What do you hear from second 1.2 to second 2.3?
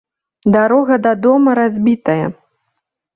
дома разбітая.